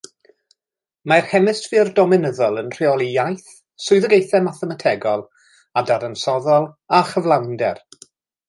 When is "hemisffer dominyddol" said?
1.33-2.57